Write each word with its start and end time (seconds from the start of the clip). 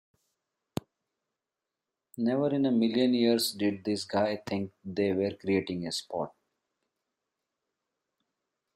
Never 2.17 2.55
in 2.55 2.65
a 2.65 2.71
million 2.71 3.13
years 3.13 3.51
did 3.51 3.83
these 3.83 4.03
guys 4.03 4.39
think 4.47 4.71
they 4.83 5.13
were 5.13 5.33
creating 5.39 5.85
a 5.85 5.91
sport. 5.91 6.31